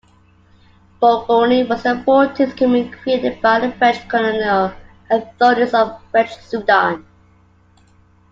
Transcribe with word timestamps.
Bougouni 0.99 1.69
was 1.69 1.83
the 1.83 2.01
fourteenth 2.03 2.55
commune 2.55 2.91
created 2.91 3.39
by 3.39 3.59
the 3.59 3.71
French 3.73 4.09
colonial 4.09 4.73
authorities 5.11 5.75
of 5.75 6.01
French 6.09 6.35
Sudan. 6.37 7.05